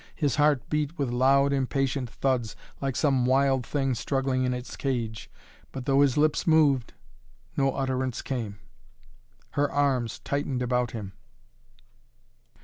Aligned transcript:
His 0.15 0.37
heart 0.37 0.67
beat 0.67 0.97
with 0.97 1.11
loud, 1.11 1.53
impatient 1.53 2.09
thuds, 2.09 2.55
like 2.81 2.95
some 2.95 3.23
wild 3.27 3.63
thing 3.67 3.93
struggling 3.93 4.43
in 4.45 4.51
its 4.51 4.75
cage, 4.75 5.29
but 5.71 5.85
though 5.85 6.01
his 6.01 6.17
lips 6.17 6.47
moved, 6.47 6.93
no 7.55 7.75
utterance 7.75 8.23
came. 8.23 8.57
Her 9.51 9.71
arms 9.71 10.17
tightened 10.17 10.63
about 10.63 10.89
him. 10.89 11.13